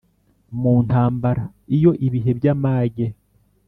Mu 0.59 0.73
ntambara, 0.87 1.43
iyo 1.75 1.91
ibihe 2.07 2.31
by’amage 2.37 3.05